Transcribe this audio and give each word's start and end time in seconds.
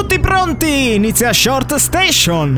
Tutti 0.00 0.18
pronti? 0.18 0.94
Inizia 0.94 1.30
Short 1.30 1.74
Station. 1.74 2.54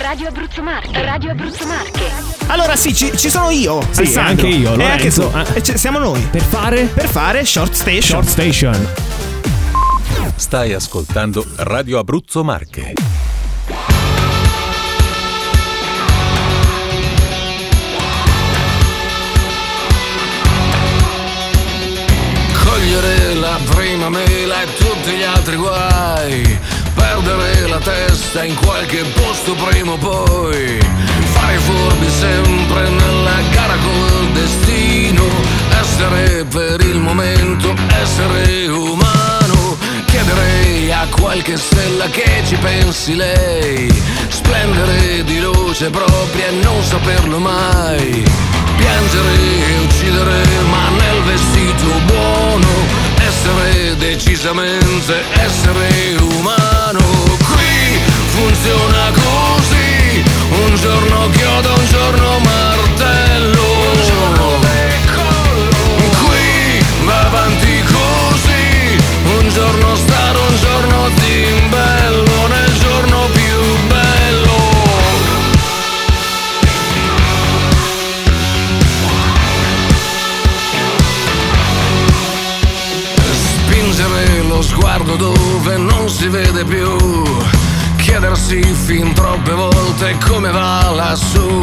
Radio 0.00 0.28
Abruzzo 0.28 0.62
Marche. 0.62 1.02
Radio 1.02 1.32
Abruzzo 1.32 1.66
Marche. 1.66 2.08
Allora 2.46 2.76
sì, 2.76 2.94
ci, 2.94 3.10
ci 3.18 3.28
sono 3.28 3.50
io. 3.50 3.80
Sì, 3.90 3.98
Alessandro. 4.02 4.46
anche 4.46 4.56
io, 4.56 4.68
E 4.78 4.84
anche 4.84 5.10
Lorenzo. 5.10 5.28
tu. 5.28 5.36
Ah. 5.36 5.44
E 5.54 5.62
ci- 5.64 5.76
siamo 5.76 5.98
noi. 5.98 6.20
Per 6.30 6.40
fare 6.40 6.84
Per 6.84 7.08
fare 7.08 7.44
Short 7.44 7.72
Station. 7.72 8.22
Short 8.22 8.28
Station. 8.28 8.88
Stai 10.36 10.72
ascoltando 10.72 11.44
Radio 11.56 11.98
Abruzzo 11.98 12.44
Marche. 12.44 12.92
Altri 25.54 25.56
guai 25.56 26.58
Perdere 26.94 27.68
la 27.68 27.78
testa 27.78 28.44
in 28.44 28.54
qualche 28.54 29.02
posto 29.14 29.54
prima 29.54 29.92
o 29.92 29.96
poi. 29.96 30.78
Fare 31.32 31.54
i 31.54 31.58
furbi 31.58 32.08
sempre 32.08 32.88
nella 32.88 33.40
gara 33.50 33.76
col 33.76 34.30
destino 34.32 35.24
Essere 35.80 36.44
per 36.44 36.80
il 36.80 36.98
momento, 36.98 37.74
essere 37.88 38.68
umano. 38.68 39.76
Chiederei 40.06 40.92
a 40.92 41.06
qualche 41.10 41.56
stella 41.56 42.06
che 42.06 42.42
ci 42.46 42.54
pensi 42.56 43.16
lei 43.16 43.90
Splendere 44.28 45.24
di 45.24 45.40
luce 45.40 45.90
propria 45.90 46.46
e 46.46 46.62
non 46.62 46.82
saperlo 46.82 47.38
mai. 47.38 48.22
Piangere 48.76 49.34
e 49.68 49.78
uccidere 49.84 50.42
ma 50.70 50.88
nel 50.90 51.22
vestito 51.22 51.86
buono 52.06 53.03
Essere 53.44 53.94
decisamente 53.96 55.22
essere 55.34 56.16
umano 56.18 57.23
Chiedersi 88.54 88.74
fin 88.86 89.12
troppe 89.14 89.50
volte 89.50 90.16
come 90.24 90.48
va 90.52 90.88
lassù? 90.94 91.60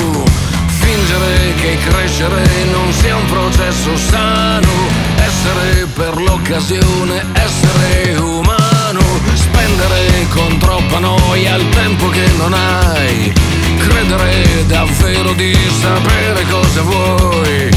Fingere 0.68 1.54
che 1.62 1.78
crescere 1.88 2.44
non 2.70 2.92
sia 2.92 3.16
un 3.16 3.26
processo 3.28 3.96
sano. 3.96 4.68
Essere 5.16 5.88
per 5.94 6.18
l'occasione, 6.18 7.24
essere 7.32 8.18
umano. 8.18 9.00
Spendere 9.34 10.28
con 10.34 10.58
troppa 10.58 11.00
noia 11.00 11.56
il 11.56 11.70
tempo 11.70 12.10
che 12.10 12.30
non 12.36 12.54
hai. 12.54 13.32
Credere 13.78 14.66
davvero 14.68 15.32
di 15.32 15.56
sapere 15.80 16.46
cosa 16.50 16.82
vuoi. 16.82 17.70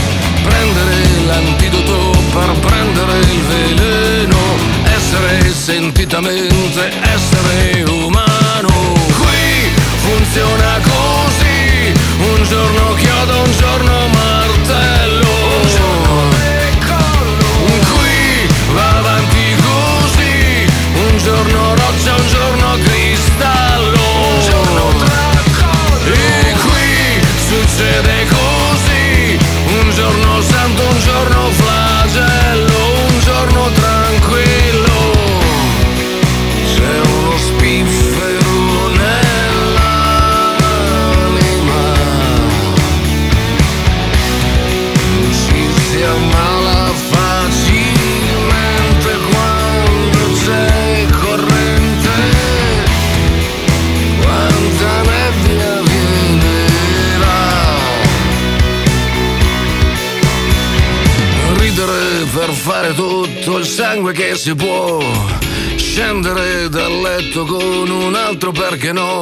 Prendere 0.43 0.95
l'antidoto 1.27 2.19
per 2.33 2.59
prendere 2.59 3.19
il 3.21 3.43
veleno. 3.43 4.39
Essere 4.83 5.53
sentitamente 5.53 6.91
essere 7.01 7.85
umano 7.89 8.34
funziona 10.35 10.81
così 10.83 10.94
sangue 63.75 64.13
che 64.13 64.37
si 64.37 64.55
può 64.55 65.01
Scendere 65.75 66.69
dal 66.69 67.01
letto 67.01 67.45
con 67.45 67.91
un 67.91 68.15
altro 68.15 68.53
perché 68.53 68.93
no? 68.93 69.19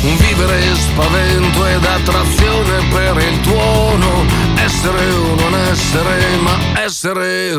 Vivere 0.00 0.74
spavento 0.74 1.66
ed 1.66 1.84
attrazione 1.84 2.88
per 2.90 3.16
il 3.22 3.40
tuono. 3.42 4.24
Essere 4.56 5.10
o 5.12 5.34
non 5.36 5.54
essere 5.70 6.36
ma 6.40 6.82
essere 6.82 7.54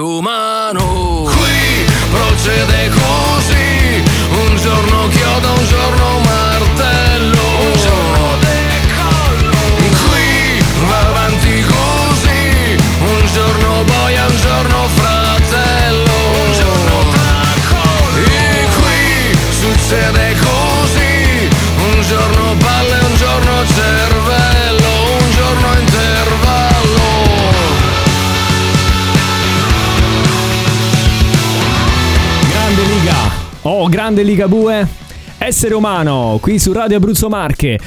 grande 33.94 34.24
Liga 34.24 34.48
Bue. 34.48 35.03
Essere 35.46 35.74
umano, 35.76 36.38
qui 36.42 36.58
su 36.58 36.72
Radio 36.72 36.96
Abruzzo 36.98 37.28
Marche. 37.28 37.78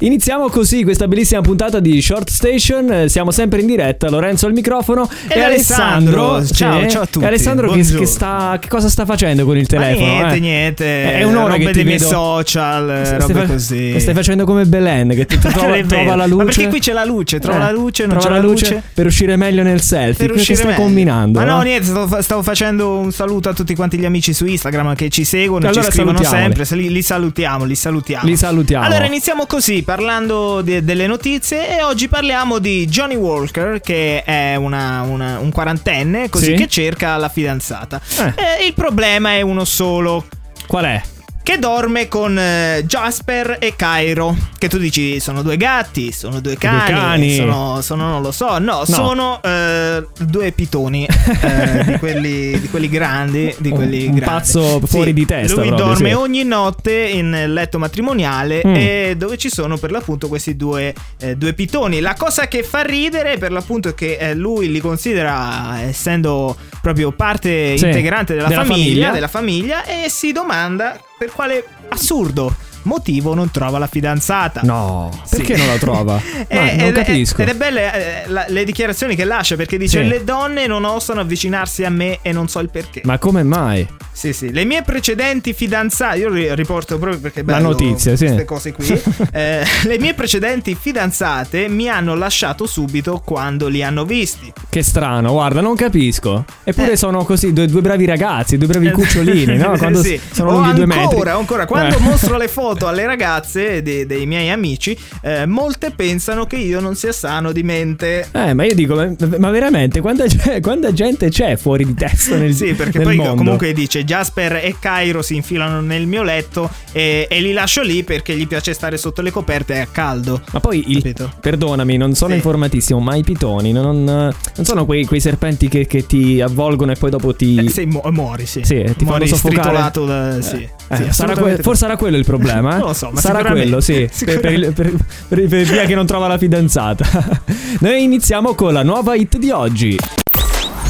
Iniziamo 0.00 0.48
così 0.50 0.82
questa 0.84 1.08
bellissima 1.08 1.40
puntata 1.40 1.80
di 1.80 2.02
Short 2.02 2.28
Station. 2.28 2.92
Eh, 2.92 3.08
Siamo 3.08 3.30
sempre 3.30 3.60
in 3.62 3.66
diretta. 3.66 4.10
Lorenzo 4.10 4.44
al 4.46 4.52
microfono 4.52 5.08
Ed 5.28 5.40
Alessandro. 5.40 6.44
Ciao, 6.44 6.80
che- 6.80 6.88
ciao 6.90 7.02
a 7.02 7.06
tutti. 7.06 7.24
e 7.24 7.28
Alessandro 7.28 7.70
che, 7.72 7.80
che 7.82 8.04
sta, 8.04 8.58
che 8.60 8.68
cosa 8.68 8.90
sta 8.90 9.06
facendo 9.06 9.46
con 9.46 9.56
il 9.56 9.66
Ma 9.70 9.78
telefono? 9.78 10.06
niente, 10.06 10.34
eh? 10.36 10.40
niente. 10.40 11.12
È 11.14 11.22
un'ora 11.22 11.52
robe 11.54 11.58
che 11.58 11.66
ti 11.68 11.72
dei 11.72 11.84
miei 11.84 11.96
vedo- 11.98 12.10
social, 12.10 12.90
eh, 12.90 13.04
Stai 13.06 13.18
robe 13.20 13.32
fa- 13.34 13.46
così. 13.46 13.98
Stai 14.00 14.14
facendo 14.14 14.44
come 14.44 14.64
Belen 14.66 15.08
che 15.14 15.24
ti 15.24 15.38
trova, 15.40 15.80
trova 15.86 16.14
la 16.16 16.26
luce. 16.26 16.36
Ma 16.36 16.44
perché 16.44 16.68
qui 16.68 16.80
c'è 16.80 16.92
la 16.92 17.04
luce, 17.06 17.38
trova 17.40 17.56
Eh, 17.56 17.60
la 17.60 17.70
luce, 17.72 18.06
non 18.06 18.18
trova 18.18 18.34
c'è 18.34 18.40
la 18.42 18.46
luce 18.46 18.64
luce. 18.74 18.82
per 18.92 19.06
uscire 19.06 19.36
meglio 19.36 19.62
nel 19.62 19.80
selfie. 19.80 20.26
Per 20.26 20.34
Che 20.34 20.40
uscire 20.40 20.56
stai 20.58 20.68
meglio. 20.72 20.82
combinando? 20.82 21.38
Ma 21.38 21.44
no, 21.46 21.56
no? 21.56 21.62
niente, 21.62 21.86
stavo, 21.86 22.20
stavo 22.20 22.42
facendo 22.42 22.98
un 22.98 23.10
saluto 23.10 23.48
a 23.48 23.54
tutti 23.54 23.74
quanti 23.74 23.96
gli 23.96 24.04
amici 24.04 24.34
su 24.34 24.44
Instagram 24.44 24.94
che 24.94 25.08
ci 25.08 25.24
seguono, 25.24 25.66
Allora 25.66 25.84
ci 25.86 25.92
scrivono 25.92 26.22
sempre. 26.22 26.64
se 26.66 26.74
Li, 26.76 26.90
li 26.90 27.04
salutiamo, 27.06 27.64
li 27.64 27.74
salutiamo. 27.76 28.26
Li 28.26 28.36
salutiamo. 28.36 28.84
Allora 28.84 29.04
iniziamo 29.06 29.46
così, 29.46 29.82
parlando 29.82 30.60
de- 30.62 30.82
delle 30.84 31.06
notizie. 31.06 31.78
E 31.78 31.82
oggi 31.82 32.08
parliamo 32.08 32.58
di 32.58 32.84
Johnny 32.86 33.14
Walker, 33.14 33.80
che 33.80 34.24
è 34.24 34.56
una- 34.56 35.02
una- 35.02 35.38
un 35.38 35.50
quarantenne, 35.52 36.28
così 36.28 36.46
Sì. 36.46 36.54
che 36.54 36.66
cerca 36.68 37.16
la 37.16 37.28
fidanzata. 37.28 38.00
Eh. 38.18 38.34
Eh, 38.62 38.66
il 38.66 38.74
problema 38.74 39.30
è 39.34 39.40
uno 39.42 39.64
solo. 39.64 40.26
Qual 40.66 40.84
è? 40.84 41.00
Che 41.46 41.60
dorme 41.60 42.08
con 42.08 42.36
eh, 42.36 42.82
Jasper 42.88 43.58
e 43.60 43.76
Cairo. 43.76 44.36
Che 44.58 44.68
tu 44.68 44.78
dici 44.78 45.20
sono 45.20 45.42
due 45.42 45.56
gatti, 45.56 46.10
sono 46.10 46.40
due 46.40 46.56
cani, 46.58 46.90
cani. 46.92 47.36
Sono, 47.36 47.80
sono- 47.82 48.08
non 48.08 48.20
lo 48.22 48.32
so, 48.32 48.58
no, 48.58 48.84
sono 48.84 49.40
eh, 49.44 50.04
due 50.18 50.50
pitoni 50.50 51.06
eh, 51.06 51.84
di, 51.84 51.98
quelli, 51.98 52.58
di 52.58 52.68
quelli 52.68 52.88
grandi, 52.88 53.54
di 53.58 53.70
quelli 53.70 54.06
un 54.06 54.14
grandi. 54.16 54.20
pazzo 54.24 54.80
fuori 54.86 55.12
di 55.12 55.24
testa 55.24 55.54
Lui 55.54 55.68
proprio, 55.68 55.86
dorme 55.86 56.08
sì. 56.08 56.14
ogni 56.16 56.42
notte 56.42 56.92
in 56.92 57.44
letto 57.52 57.78
matrimoniale 57.78 58.62
Mm. 58.66 58.74
e 58.74 59.14
dove 59.16 59.36
ci 59.36 59.48
sono 59.48 59.76
per 59.76 59.92
l'appunto 59.92 60.26
questi 60.26 60.56
due, 60.56 60.92
eh, 61.20 61.36
due 61.36 61.52
pitoni. 61.52 62.00
La 62.00 62.14
cosa 62.18 62.48
che 62.48 62.64
fa 62.64 62.80
ridere 62.82 63.38
per 63.38 63.52
l'appunto 63.52 63.90
è 63.90 63.94
che 63.94 64.16
eh, 64.16 64.34
lui 64.34 64.68
li 64.72 64.80
considera 64.80 65.80
essendo 65.82 66.56
proprio 66.82 67.12
parte 67.12 67.76
Sì, 67.76 67.84
integrante 67.86 68.34
della, 68.34 68.48
della 68.48 68.64
famiglia, 68.64 68.82
famiglia. 68.86 69.10
della 69.12 69.28
famiglia 69.28 69.84
e 69.84 70.08
si 70.08 70.32
domanda 70.32 70.98
per 71.16 71.32
quale 71.32 71.64
assurdo 71.88 72.54
motivo 72.86 73.34
non 73.34 73.50
trova 73.50 73.78
la 73.78 73.86
fidanzata. 73.86 74.60
No, 74.64 75.10
perché 75.28 75.54
Sì. 75.54 75.60
non 75.60 75.68
la 75.68 75.78
trova? 75.78 76.20
Eh, 76.48 76.54
No, 76.56 76.60
non 76.76 76.80
ed 76.88 76.92
capisco. 76.94 77.42
Ed 77.42 77.48
è 77.48 77.54
belle 77.54 78.24
eh, 78.24 78.28
la- 78.28 78.46
le 78.48 78.64
dichiarazioni 78.64 79.14
che 79.16 79.24
lascia 79.24 79.56
perché 79.56 79.76
dice 79.78 80.02
Sì. 80.02 80.08
le 80.08 80.22
donne 80.24 80.66
non 80.66 80.84
osano 80.84 81.20
avvicinarsi 81.20 81.84
a 81.84 81.90
me 81.90 82.18
e 82.22 82.32
non 82.32 82.48
so 82.48 82.60
il 82.60 82.68
perché. 82.70 83.02
Ma 83.04 83.18
come 83.18 83.42
mai? 83.42 83.86
Sì, 84.12 84.32
sì, 84.32 84.50
le 84.52 84.64
mie 84.64 84.82
precedenti 84.82 85.52
fidanzate, 85.52 86.18
io 86.18 86.32
ri- 86.32 86.54
riporto 86.54 86.98
proprio 86.98 87.20
perché 87.20 87.40
è 87.40 87.44
La 87.44 87.56
bello 87.56 87.68
notizia, 87.68 88.16
sì. 88.16 88.24
queste 88.24 88.44
cose 88.46 88.72
qui. 88.72 88.84
Eh, 89.32 89.62
le 89.84 89.98
mie 89.98 90.14
precedenti 90.14 90.74
fidanzate 90.74 91.68
mi 91.68 91.88
hanno 91.88 92.14
lasciato 92.14 92.66
subito 92.66 93.20
quando 93.24 93.68
li 93.68 93.82
hanno 93.82 94.04
visti. 94.06 94.50
Che 94.70 94.82
strano, 94.82 95.32
guarda, 95.32 95.60
non 95.60 95.74
capisco. 95.76 96.44
Eppure 96.64 96.92
Eh. 96.92 96.96
sono 96.96 97.24
così 97.24 97.52
due, 97.52 97.66
due 97.66 97.80
bravi 97.82 98.06
ragazzi, 98.06 98.56
due 98.56 98.66
bravi 98.68 98.90
cucciolini, 98.90 99.56
no? 99.56 99.76
Quando 99.78 100.02
Sì. 100.02 100.18
sono 100.32 100.50
O 100.50 100.52
lunghi 100.54 100.72
due 100.74 100.82
ancora, 100.84 101.02
metri. 101.16 101.30
ancora, 101.30 101.66
quando 101.66 101.96
Eh. 101.96 102.00
mostro 102.00 102.36
le 102.38 102.48
foto 102.48 102.75
alle 102.84 103.06
ragazze 103.06 103.80
de- 103.82 104.04
dei 104.06 104.26
miei 104.26 104.50
amici, 104.50 104.96
eh, 105.22 105.46
molte 105.46 105.90
pensano 105.92 106.44
che 106.46 106.56
io 106.56 106.80
non 106.80 106.94
sia 106.94 107.12
sano 107.12 107.52
di 107.52 107.62
mente. 107.62 108.28
Eh, 108.32 108.52
ma 108.54 108.64
io 108.64 108.74
dico, 108.74 108.94
ma, 108.94 109.10
ma 109.38 109.50
veramente, 109.50 110.00
quanta, 110.00 110.24
quanta 110.60 110.92
gente 110.92 111.30
c'è 111.30 111.56
fuori 111.56 111.84
di 111.86 111.94
testa 111.94 112.36
nel, 112.36 112.52
Sì, 112.54 112.74
perché 112.74 112.98
nel 112.98 113.06
poi 113.06 113.16
mondo? 113.16 113.34
comunque 113.36 113.72
dice 113.72 114.04
Jasper 114.04 114.56
e 114.56 114.74
Cairo 114.78 115.22
si 115.22 115.36
infilano 115.36 115.80
nel 115.80 116.06
mio 116.06 116.22
letto 116.22 116.68
e, 116.92 117.26
e 117.30 117.40
li 117.40 117.52
lascio 117.52 117.82
lì 117.82 118.02
perché 118.02 118.36
gli 118.36 118.46
piace 118.46 118.72
stare 118.74 118.96
sotto 118.98 119.22
le 119.22 119.30
coperte 119.30 119.74
e 119.74 119.78
a 119.78 119.86
caldo. 119.86 120.40
Ma 120.52 120.60
poi, 120.60 120.84
il- 120.88 121.14
perdonami, 121.40 121.96
non 121.96 122.14
sono 122.14 122.30
Sì. 122.30 122.36
informatissimo, 122.36 122.98
ma 123.00 123.14
i 123.14 123.22
pitoni 123.22 123.72
non, 123.72 124.02
non 124.04 124.64
sono 124.64 124.84
quei, 124.84 125.04
quei 125.04 125.20
serpenti 125.20 125.68
che, 125.68 125.86
che 125.86 126.04
ti 126.06 126.40
avvolgono 126.40 126.92
e 126.92 126.96
poi 126.96 127.10
dopo 127.10 127.34
ti... 127.34 127.56
Eh, 127.66 127.70
sì, 127.70 127.84
mu- 127.86 128.00
muori, 128.10 128.46
sì. 128.46 128.62
Sì, 128.64 128.82
ti 128.96 129.04
muori 129.04 129.26
fanno 129.28 129.40
soffocare. 129.40 129.90
da... 130.06 130.40
Sì, 130.42 130.68
Eh, 130.88 130.96
sì, 130.96 131.04
sarà 131.12 131.34
que- 131.34 131.58
forse 131.62 131.80
sarà 131.86 131.96
quello 131.96 132.16
il 132.16 132.24
problema, 132.24 132.65
eh? 132.74 132.78
Non 132.78 132.88
lo 132.88 132.94
so, 132.94 133.10
ma 133.10 133.20
sarà 133.20 133.44
quello, 133.50 133.80
sì. 133.80 134.08
Per, 134.24 134.40
per, 134.40 134.72
per- 134.72 134.94
per- 135.28 135.48
per 135.48 135.62
via 135.64 135.84
che 135.84 135.94
non 135.94 136.06
trova 136.06 136.26
la 136.26 136.38
fidanzata. 136.38 137.06
Noi 137.80 138.02
iniziamo 138.02 138.54
con 138.54 138.72
la 138.72 138.82
nuova 138.82 139.14
hit 139.14 139.36
di 139.38 139.50
oggi. 139.50 139.96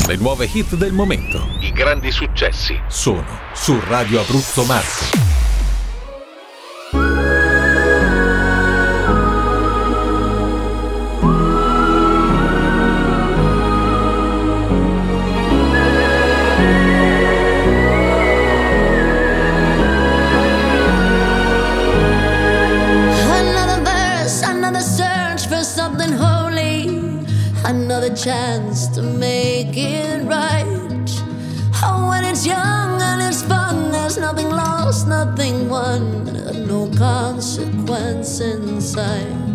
Le 0.06 0.16
nuove 0.16 0.48
hit 0.52 0.74
del 0.76 0.92
momento. 0.92 1.46
I 1.60 1.72
grandi 1.72 2.10
successi. 2.12 2.78
Sono 2.88 3.24
su 3.54 3.78
Radio 3.88 4.20
Abruzzo 4.20 4.64
Marche. 4.64 5.45
Chance 28.26 28.88
to 28.88 29.02
make 29.02 29.76
it 29.76 30.20
right. 30.24 30.64
Oh, 31.84 32.08
when 32.08 32.24
it's 32.24 32.44
young 32.44 33.00
and 33.00 33.22
it's 33.22 33.40
fun, 33.42 33.92
there's 33.92 34.18
nothing 34.18 34.50
lost, 34.50 35.06
nothing 35.06 35.68
won, 35.68 36.24
no 36.66 36.90
consequence 36.98 38.40
inside. 38.40 39.45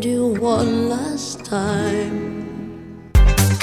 Hold 0.00 0.04
you 0.04 0.28
one 0.40 0.88
last 0.88 1.44
time. 1.44 2.49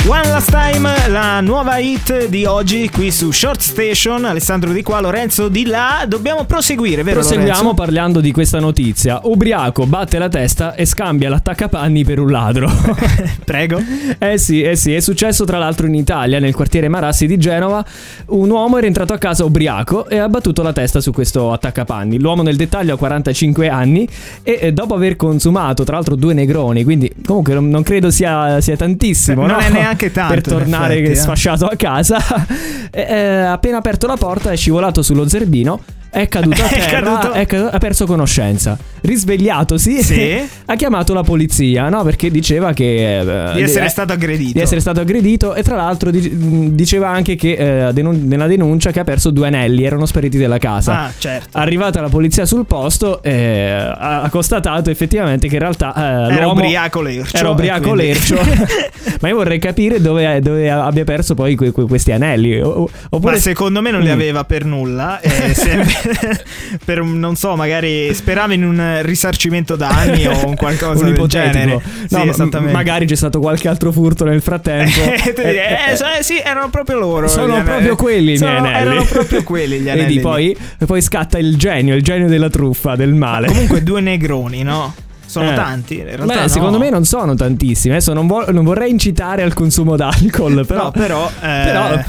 One 0.09 0.29
Last 0.29 0.51
Time, 0.51 1.09
la 1.09 1.41
nuova 1.41 1.79
hit 1.79 2.29
di 2.29 2.45
oggi 2.45 2.89
qui 2.89 3.11
su 3.11 3.29
Short 3.31 3.59
Station. 3.59 4.23
Alessandro 4.23 4.71
di 4.71 4.81
qua, 4.81 5.01
Lorenzo 5.01 5.49
di 5.49 5.65
là. 5.65 6.05
Dobbiamo 6.07 6.45
proseguire, 6.45 7.03
vero? 7.03 7.19
Proseguiamo 7.19 7.55
Lorenzo? 7.55 7.73
parlando 7.73 8.21
di 8.21 8.31
questa 8.31 8.61
notizia. 8.61 9.19
Ubriaco 9.23 9.85
batte 9.85 10.17
la 10.17 10.29
testa 10.29 10.75
e 10.75 10.85
scambia 10.85 11.27
l'attaccapanni 11.27 12.05
per 12.05 12.19
un 12.19 12.31
ladro. 12.31 12.71
Prego. 13.43 13.83
eh 14.17 14.37
sì, 14.37 14.61
eh 14.61 14.77
sì, 14.77 14.93
è 14.93 15.01
successo 15.01 15.43
tra 15.43 15.57
l'altro 15.57 15.87
in 15.87 15.95
Italia, 15.95 16.39
nel 16.39 16.55
quartiere 16.55 16.87
Marassi 16.87 17.27
di 17.27 17.37
Genova. 17.37 17.83
Un 18.27 18.49
uomo 18.49 18.77
è 18.77 18.81
rientrato 18.81 19.11
a 19.11 19.17
casa 19.17 19.43
ubriaco 19.43 20.07
e 20.07 20.19
ha 20.19 20.29
battuto 20.29 20.63
la 20.63 20.71
testa 20.71 21.01
su 21.01 21.11
questo 21.11 21.51
attaccapanni. 21.51 22.17
L'uomo 22.17 22.43
nel 22.43 22.55
dettaglio 22.55 22.93
ha 22.93 22.97
45 22.97 23.67
anni 23.67 24.07
e 24.41 24.71
dopo 24.71 24.95
aver 24.95 25.17
consumato 25.17 25.83
tra 25.83 25.95
l'altro 25.95 26.15
due 26.15 26.33
negroni, 26.33 26.85
quindi 26.85 27.13
comunque 27.25 27.53
non, 27.53 27.67
non 27.67 27.83
credo 27.83 28.09
sia, 28.09 28.61
sia 28.61 28.77
tantissimo. 28.77 29.45
Non 29.45 29.57
no? 29.57 29.57
è 29.57 29.69
neanche 29.69 29.96
tanto, 30.11 30.33
Per 30.33 30.43
tornare 30.43 30.95
effetti, 30.95 31.11
eh. 31.11 31.15
sfasciato 31.15 31.65
a 31.65 31.75
casa. 31.75 32.17
e, 32.91 33.01
eh, 33.01 33.39
appena 33.41 33.77
aperto 33.77 34.07
la 34.07 34.15
porta 34.17 34.51
è 34.51 34.55
scivolato 34.55 35.01
sullo 35.01 35.27
zerbino. 35.27 35.81
È 36.09 36.27
caduto 36.29 36.63
a 36.63 36.67
terra, 36.69 37.01
caduto- 37.01 37.31
è 37.33 37.45
ca- 37.45 37.69
ha 37.69 37.77
perso 37.77 38.05
conoscenza. 38.05 38.77
Risvegliatosi, 39.07 40.03
Sì. 40.03 40.39
ha 40.65 40.75
chiamato 40.75 41.13
la 41.13 41.23
polizia, 41.23 41.87
no? 41.89 42.03
Perché 42.03 42.29
diceva 42.29 42.73
che. 42.73 43.19
eh, 43.19 43.53
Di 43.53 43.61
essere 43.61 43.85
eh, 43.85 43.89
stato 43.89 44.11
aggredito. 44.13 44.51
di 44.53 44.59
essere 44.59 44.79
stato 44.81 44.99
aggredito 44.99 45.55
e 45.55 45.63
tra 45.63 45.75
l'altro 45.77 46.11
di- 46.11 46.75
diceva 46.75 47.09
anche 47.09 47.35
che 47.35 47.87
eh, 47.87 47.93
denun- 47.93 48.23
nella 48.27 48.47
denuncia 48.47 48.91
che 48.91 48.99
ha 48.99 49.03
perso 49.03 49.29
due 49.31 49.47
anelli, 49.47 49.83
erano 49.85 50.05
spariti 50.05 50.37
dalla 50.37 50.57
casa. 50.57 51.05
Ah, 51.05 51.11
certo. 51.17 51.57
Arrivata 51.57 52.01
la 52.01 52.09
polizia 52.09 52.45
sul 52.45 52.65
posto, 52.65 53.21
eh, 53.23 53.71
ha 53.71 54.15
ha 54.21 54.29
constatato 54.29 54.89
effettivamente 54.89 55.47
che 55.47 55.53
in 55.55 55.61
realtà 55.61 55.93
eh, 56.29 56.33
Era 56.35 56.47
ubriaco 56.47 57.01
lercio, 57.01 57.37
Era 57.37 57.49
ubriaco 57.49 57.79
e 57.85 57.89
quindi- 57.89 58.05
lercio. 58.07 58.35
Ma 59.21 59.29
io 59.29 59.35
vorrei 59.35 59.57
capire 59.59 60.01
dove, 60.01 60.39
dove 60.41 60.69
abbia 60.69 61.03
perso 61.05 61.33
poi 61.33 61.55
que- 61.55 61.71
que- 61.71 61.85
questi 61.85 62.11
anelli. 62.11 62.59
O- 62.59 62.89
oppure 63.09 63.33
Ma 63.35 63.39
secondo 63.39 63.81
me 63.81 63.91
non 63.91 64.01
li 64.01 64.09
Mm. 64.09 64.11
aveva 64.11 64.43
per 64.43 64.65
nulla. 64.65 65.19
eh, 65.21 65.53
per 66.83 67.01
non 67.01 67.35
so, 67.35 67.55
magari 67.55 68.13
sperava 68.13 68.53
in 68.53 68.63
un 68.63 68.96
risarcimento 69.05 69.75
danni 69.75 70.25
o 70.27 70.47
un 70.47 70.55
qualcosa 70.57 71.05
un 71.05 71.13
del 71.13 71.25
genere. 71.27 71.81
No, 72.09 72.33
sì, 72.33 72.43
ma- 72.51 72.59
magari 72.61 73.05
c'è 73.05 73.15
stato 73.15 73.39
qualche 73.39 73.67
altro 73.67 73.91
furto 73.91 74.23
nel 74.25 74.41
frattempo. 74.41 74.99
Eh, 75.47 75.91
eh, 75.91 75.95
so- 75.95 76.05
eh, 76.05 76.23
sì, 76.23 76.39
erano 76.43 76.69
proprio 76.69 76.97
loro. 76.97 77.27
Sono 77.27 77.57
gli 77.57 77.61
proprio 77.61 77.95
quelli 77.95 78.21
i 78.21 78.23
miei 78.23 78.37
Sono- 78.37 78.57
anelli. 78.57 78.77
Erano 78.81 79.03
proprio 79.05 79.43
quelli 79.43 79.79
gli 79.79 79.89
anelli. 79.89 80.05
Vedi, 80.07 80.19
poi, 80.19 80.57
poi 80.85 81.01
scatta 81.01 81.37
il 81.37 81.55
genio, 81.57 81.95
il 81.95 82.01
genio 82.03 82.27
della 82.27 82.49
truffa, 82.49 82.95
del 82.95 83.13
male. 83.13 83.47
Comunque 83.47 83.83
due 83.83 84.01
negroni, 84.01 84.63
no? 84.63 84.93
Sono 85.27 85.51
Eh. 85.51 85.55
tanti. 85.55 85.97
In 85.99 86.05
realtà 86.05 86.25
Beh, 86.25 86.39
no. 86.41 86.47
secondo 86.47 86.79
me 86.79 86.89
non 86.89 87.03
sono 87.05 87.35
tantissimi. 87.35 87.93
Adesso 87.93 88.13
non, 88.13 88.25
vo- 88.27 88.49
non 88.51 88.63
vorrei 88.63 88.89
incitare 88.89 89.43
al 89.43 89.53
consumo 89.53 89.95
d'alcol, 89.95 90.65
però. 90.65 90.83
No, 90.85 90.91
però, 90.91 91.27
eh, 91.27 91.61
però, 91.65 92.01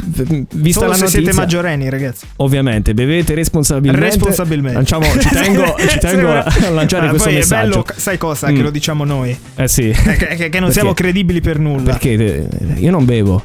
vista 0.52 0.80
la 0.82 0.86
notizia, 0.96 1.08
siete 1.08 1.32
maggiorenni, 1.34 1.88
ragazzi. 1.90 2.26
ovviamente 2.36 2.94
bevete 2.94 3.34
responsabilmente. 3.34 4.06
Responsabilmente. 4.06 4.76
Lanciamo, 4.76 5.04
ci 5.18 5.28
tengo, 5.30 5.74
ci 5.88 5.98
tengo 5.98 6.28
a 6.32 6.70
lanciare 6.70 7.06
Ah, 7.06 7.10
questo 7.10 7.28
poi 7.28 7.36
messaggio. 7.36 7.66
È 7.66 7.68
bello, 7.70 7.84
sai 7.96 8.18
cosa? 8.18 8.50
Mm. 8.50 8.54
Che 8.56 8.62
lo 8.62 8.70
diciamo 8.70 9.04
noi. 9.04 9.36
Eh 9.56 9.68
sì. 9.68 9.90
Che, 9.90 10.16
che- 10.16 10.36
che 10.36 10.44
non 10.48 10.50
Perché? 10.68 10.72
siamo 10.72 10.94
credibili 10.94 11.40
per 11.40 11.58
nulla. 11.58 11.90
Perché 11.92 12.12
eh, 12.12 12.46
io 12.76 12.90
non 12.90 13.04
bevo. 13.04 13.44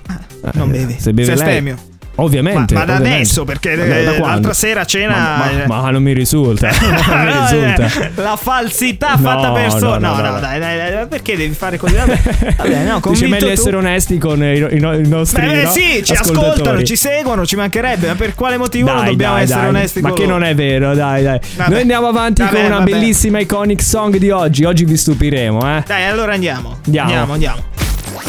Non 0.53 0.70
Eh, 0.70 0.72
bevi. 0.72 0.96
Se 1.00 1.13
beve 1.13 1.36
Sei 1.36 1.38
lei, 1.38 1.48
astemio. 1.48 1.77
Ovviamente. 2.15 2.74
Ma- 2.75 2.82
ma 2.82 2.86
da 2.86 2.91
ovviamente. 2.93 3.15
adesso, 3.24 3.43
perché, 3.43 3.75
Vabbè, 3.75 4.00
eh, 4.00 4.03
da 4.03 4.10
quando? 4.12 4.27
l'altra 4.27 4.53
sera 4.53 4.86
cena- 4.86 5.15
Ma, 5.38 5.50
ma- 5.65 5.82
ma 5.82 5.89
non 5.89 6.03
mi 6.03 6.13
risulta. 6.13 6.70
non 6.79 7.25
mi 7.25 7.32
risulta. 7.41 7.86
eh, 8.05 8.12
La 8.22 8.36
falsità 8.36 9.15
No, 9.15 9.17
fatta 9.17 9.51
per 9.51 9.70
so- 9.72 9.79
no, 9.79 9.98
No, 9.98 10.15
no, 10.15 10.22
no, 10.22 10.32
no. 10.34 10.39
dai, 10.39 10.60
dai, 10.60 10.91
dai, 10.91 11.08
perché 11.08 11.36
devi 11.36 11.53
fare 11.55 11.77
così? 11.77 11.96
Vabbè, 11.96 12.20
vabbè 12.58 12.84
no, 12.86 13.01
Dice 13.10 13.27
meglio 13.27 13.46
tu. 13.48 13.51
essere 13.51 13.75
onesti 13.77 14.17
con 14.20 14.43
i, 14.43 14.58
i- 14.58 14.75
i 14.75 15.08
nostri 15.08 15.46
Beh, 15.48 15.63
no? 15.63 15.70
sì, 15.72 16.01
ci 16.03 16.13
ascoltano, 16.13 16.84
ci 16.84 16.96
seguono, 16.96 17.46
ci 17.48 17.55
mancherebbe, 17.55 18.08
ma 18.08 18.15
per 18.15 18.36
quale 18.36 18.58
motivo 18.58 18.89
non 18.91 19.01
Dai, 19.01 19.10
dobbiamo 19.10 19.34
dai, 19.34 19.43
essere 19.43 19.60
dai. 19.62 19.70
onesti 19.70 20.01
Ma 20.01 20.10
con 20.10 20.17
che 20.17 20.24
loro? 20.25 20.38
non 20.38 20.48
è 20.48 20.53
vero, 20.55 20.93
dai, 20.93 21.24
dai. 21.24 21.39
Vabbè. 21.55 21.70
Noi 21.72 21.82
andiamo 21.82 22.08
avanti 22.08 22.41
Vabbè, 22.43 22.53
con 22.55 22.65
una 22.65 22.77
vabbè. 22.77 22.91
bellissima 22.91 23.39
iconic 23.39 23.82
song 23.82 24.17
di 24.17 24.29
oggi. 24.29 24.63
Oggi 24.65 24.86
vi 24.86 24.98
stupiremo, 24.98 25.77
eh. 25.77 25.84
Dai, 25.88 26.05
allora 26.05 26.34
andiamo. 26.34 26.77
Andiamo. 26.86 27.08
Andiamo, 27.10 27.34
andiamo. 27.34 27.72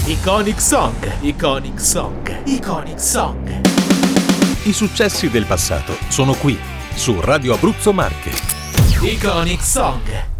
Iconic 0.06 0.60
Song, 0.60 0.92
Iconic 1.20 1.80
Song, 1.80 2.30
Iconic 2.44 3.00
Song. 3.00 3.43
I 4.66 4.72
successi 4.72 5.28
del 5.28 5.44
passato 5.44 5.94
sono 6.08 6.32
qui, 6.32 6.58
su 6.94 7.20
Radio 7.20 7.52
Abruzzo 7.52 7.92
Marche. 7.92 8.30
Iconic 9.02 9.62
Song. 9.62 10.33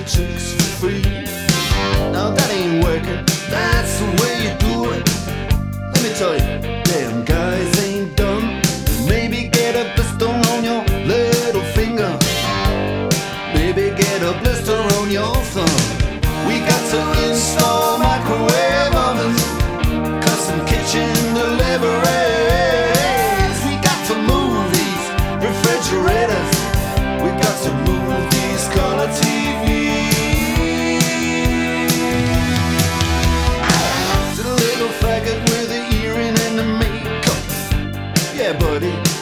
Your 0.00 0.08
chicks 0.08 0.54
for 0.54 0.62
free. 0.80 1.02
Now 2.12 2.30
that 2.30 2.50
ain't 2.50 2.82
working, 2.84 3.24
that's 3.50 3.98
the 3.98 4.06
way 4.20 4.32
you 4.44 4.52
do 4.58 4.92
it. 4.92 5.06
Let 5.92 6.02
me 6.02 6.10
tell 6.14 6.34
you, 6.34 6.79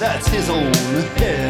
that's 0.08 0.28
his 0.28 0.48
own 0.48 0.72
hair. 1.18 1.44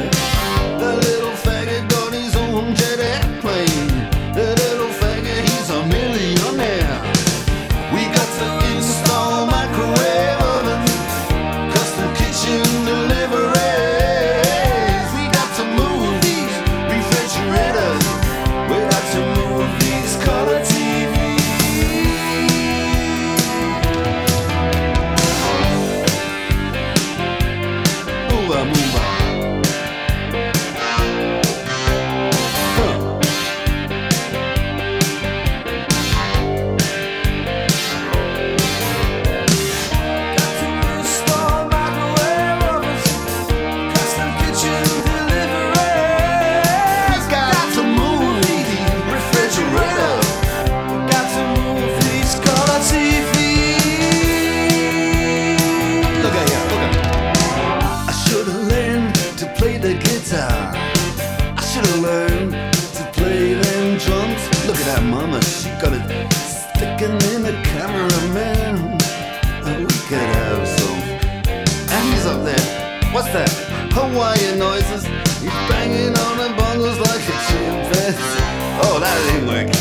Working. 79.46 79.72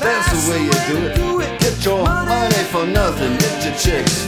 That's 0.00 0.30
the 0.30 0.50
way 0.50 0.62
you 0.64 0.70
do 1.16 1.40
it. 1.40 1.60
Get 1.60 1.84
your 1.84 2.04
money 2.04 2.54
for 2.70 2.86
nothing, 2.86 3.36
get 3.38 3.64
your 3.64 3.74
chicks 3.74 4.27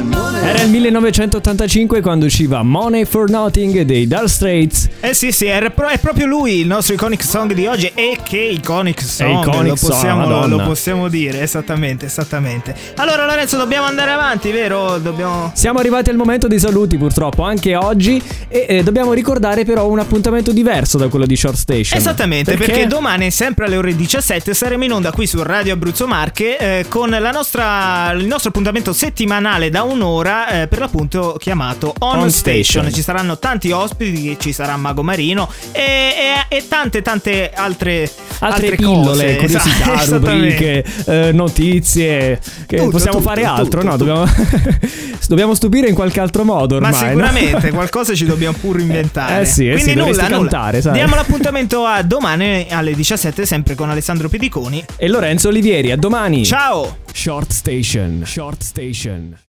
Era 0.00 0.62
il 0.62 0.70
1985 0.70 2.00
quando 2.00 2.26
usciva 2.26 2.62
Money 2.62 3.04
for 3.04 3.28
Nothing 3.28 3.80
dei 3.80 4.06
Dire 4.06 4.28
Straits. 4.28 4.88
Eh 5.00 5.12
sì, 5.12 5.32
sì, 5.32 5.46
è, 5.46 5.70
pro- 5.70 5.88
è 5.88 5.98
proprio 5.98 6.26
lui 6.26 6.60
il 6.60 6.68
nostro 6.68 6.94
iconic 6.94 7.24
song 7.24 7.52
di 7.52 7.66
oggi. 7.66 7.90
E 7.94 8.16
che 8.22 8.38
iconic 8.38 9.02
song, 9.02 9.42
iconic 9.42 9.80
lo, 9.82 9.88
possiamo, 9.88 10.24
song, 10.24 10.46
lo 10.46 10.62
possiamo 10.62 11.08
dire, 11.08 11.42
esattamente, 11.42 12.06
esattamente. 12.06 12.74
Allora 12.96 13.26
Lorenzo, 13.26 13.56
dobbiamo 13.56 13.86
andare 13.86 14.12
avanti, 14.12 14.52
vero? 14.52 14.98
Dobbiamo... 14.98 15.50
Siamo 15.54 15.80
arrivati 15.80 16.10
al 16.10 16.16
momento 16.16 16.46
dei 16.46 16.60
saluti 16.60 16.96
purtroppo 16.96 17.42
anche 17.42 17.74
oggi 17.74 18.22
e 18.46 18.66
eh, 18.68 18.82
dobbiamo 18.84 19.12
ricordare 19.12 19.64
però 19.64 19.88
un 19.88 19.98
appuntamento 19.98 20.52
diverso 20.52 20.96
da 20.96 21.08
quello 21.08 21.26
di 21.26 21.34
Short 21.34 21.56
Station. 21.56 21.98
Esattamente, 21.98 22.56
perché? 22.56 22.86
domani, 22.86 23.32
sempre 23.32 23.66
alle 23.66 23.76
ore 23.76 23.96
17, 23.96 24.54
saremo 24.54 24.84
in 24.84 24.92
onda 24.92 25.10
qui 25.10 25.26
su 25.26 25.42
Radio 25.42 25.72
Abruzzo 25.72 26.06
Marche 26.06 26.56
eh, 26.56 26.84
con 26.88 27.10
la 27.10 27.30
nostra, 27.32 28.12
il 28.12 28.26
nostro 28.26 28.50
appuntamento 28.50 28.92
settimanale 28.92 29.70
da 29.70 29.86
un'ora, 29.88 30.62
eh, 30.62 30.66
per 30.68 30.78
l'appunto 30.80 31.36
chiamato 31.38 31.92
On, 32.00 32.18
On 32.18 32.30
Station. 32.30 32.62
Station. 32.64 32.92
Ci 32.92 33.02
saranno 33.02 33.38
tanti 33.38 33.70
ospiti, 33.70 34.36
ci 34.40 34.52
sarà 34.52 34.76
Mago 34.76 35.02
Marino 35.02 35.50
e, 35.72 35.82
e- 35.82 36.56
e 36.56 36.66
tante, 36.68 37.02
tante 37.02 37.50
altre, 37.54 38.10
Altre, 38.40 38.66
altre 38.66 38.76
pillole, 38.76 39.04
cose. 39.04 39.36
curiosità, 39.36 40.02
Esatto, 40.02 40.18
rubriche, 40.30 40.84
eh, 41.06 41.32
notizie. 41.32 42.40
Che 42.66 42.76
Tutto, 42.76 42.90
possiamo 42.90 43.18
tutto, 43.18 43.28
fare 43.28 43.44
altro, 43.44 43.80
tutto, 43.80 43.82
no? 43.82 43.96
tutto. 43.96 44.04
Dobbiamo, 44.04 44.30
dobbiamo 45.28 45.54
stupire 45.54 45.88
in 45.88 45.94
qualche 45.94 46.20
altro 46.20 46.44
modo 46.44 46.78
Ma 46.80 46.88
ormai. 46.88 47.02
no? 47.02 47.08
sicuramente 47.26 47.70
qualcosa 47.70 48.14
ci 48.14 48.24
dobbiamo 48.24 48.56
pure 48.60 48.80
inventare. 48.82 49.40
Eh 49.42 49.44
sì, 49.44 49.68
eh 49.68 49.72
Quindi 49.72 49.90
sì, 49.90 49.96
nulla, 49.96 50.22
nulla. 50.24 50.28
cantare, 50.38 50.80
sai. 50.80 50.92
Diamo 50.94 51.14
l'appuntamento 51.16 51.84
a 51.84 52.02
domani 52.02 52.66
alle 52.70 52.94
17, 52.94 53.44
sempre 53.46 53.74
con 53.74 53.90
Alessandro 53.90 54.28
Pediconi. 54.28 54.84
E 54.96 55.08
Lorenzo 55.08 55.48
Olivieri, 55.48 55.90
a 55.90 55.96
domani. 55.96 56.44
Ciao! 56.44 56.98
Short 57.12 57.50
Station. 57.50 58.22
Short 58.24 58.62
Station. 58.62 59.38